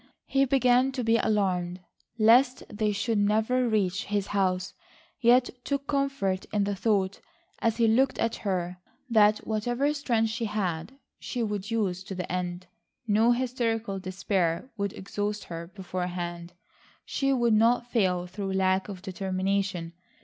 He 0.25 0.45
began 0.45 0.91
to 0.93 1.03
be 1.03 1.17
alarmed 1.17 1.79
lest 2.17 2.63
they 2.75 2.91
should 2.91 3.19
never 3.19 3.69
reach 3.69 4.05
his 4.05 4.25
house, 4.25 4.73
yet 5.19 5.51
took 5.63 5.85
comfort 5.85 6.45
in 6.45 6.63
the 6.63 6.75
thought, 6.75 7.19
as 7.59 7.77
he 7.77 7.87
looked 7.87 8.17
at 8.17 8.37
her, 8.37 8.77
that 9.11 9.45
whatever 9.45 9.93
strength 9.93 10.31
she 10.31 10.45
had, 10.45 10.93
she 11.19 11.43
would 11.43 11.69
use 11.69 12.03
to 12.05 12.15
the 12.15 12.31
end. 12.31 12.65
No 13.07 13.31
hysterical 13.31 13.99
despair 13.99 14.71
would 14.75 14.93
exhaust 14.93 15.43
her 15.43 15.67
beforehand. 15.67 16.53
She 17.05 17.31
would 17.31 17.53
not 17.53 17.91
fail 17.91 18.25
through 18.25 18.53
lack 18.53 18.89
of 18.89 19.03
determination. 19.03 19.93